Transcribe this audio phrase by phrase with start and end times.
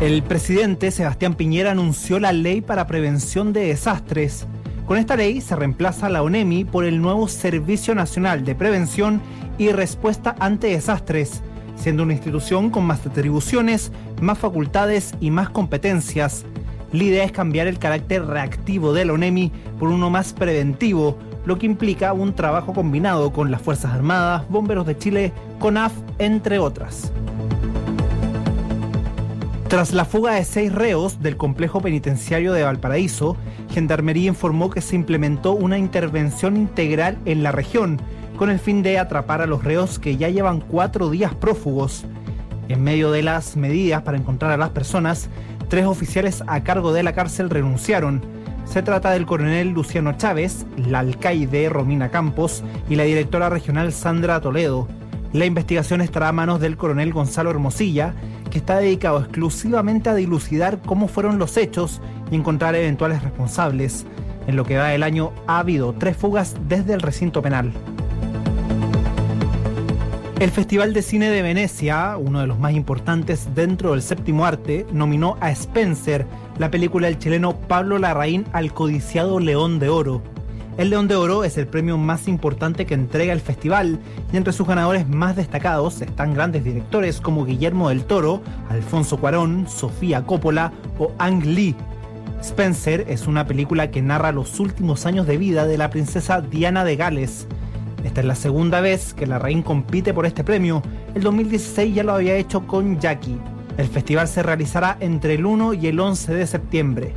[0.00, 4.46] El presidente Sebastián Piñera anunció la ley para prevención de desastres.
[4.86, 9.22] Con esta ley se reemplaza la ONEMI por el nuevo Servicio Nacional de Prevención
[9.56, 11.42] y Respuesta ante Desastres,
[11.76, 13.90] siendo una institución con más atribuciones,
[14.20, 16.44] más facultades y más competencias.
[16.92, 21.16] La idea es cambiar el carácter reactivo de la ONEMI por uno más preventivo,
[21.46, 26.58] lo que implica un trabajo combinado con las Fuerzas Armadas, Bomberos de Chile, CONAF, entre
[26.58, 27.12] otras.
[29.68, 33.36] Tras la fuga de seis reos del complejo penitenciario de Valparaíso,
[33.72, 38.00] Gendarmería informó que se implementó una intervención integral en la región
[38.36, 42.04] con el fin de atrapar a los reos que ya llevan cuatro días prófugos.
[42.68, 45.28] En medio de las medidas para encontrar a las personas,
[45.68, 48.22] tres oficiales a cargo de la cárcel renunciaron.
[48.66, 54.40] Se trata del coronel Luciano Chávez, la alcaide Romina Campos y la directora regional Sandra
[54.40, 54.86] Toledo.
[55.36, 58.14] La investigación estará a manos del coronel Gonzalo Hermosilla,
[58.50, 64.06] que está dedicado exclusivamente a dilucidar cómo fueron los hechos y encontrar eventuales responsables.
[64.46, 67.70] En lo que va del año ha habido tres fugas desde el recinto penal.
[70.40, 74.86] El Festival de Cine de Venecia, uno de los más importantes dentro del séptimo arte,
[74.90, 80.35] nominó a Spencer, la película del chileno Pablo Larraín al codiciado León de Oro.
[80.76, 83.98] El León de Oro es el premio más importante que entrega el festival
[84.30, 89.66] y entre sus ganadores más destacados están grandes directores como Guillermo del Toro, Alfonso Cuarón,
[89.68, 91.74] Sofía Coppola o Ang Lee.
[92.42, 96.84] Spencer es una película que narra los últimos años de vida de la princesa Diana
[96.84, 97.46] de Gales.
[98.04, 100.82] Esta es la segunda vez que la reina compite por este premio.
[101.14, 103.40] El 2016 ya lo había hecho con Jackie.
[103.78, 107.14] El festival se realizará entre el 1 y el 11 de septiembre.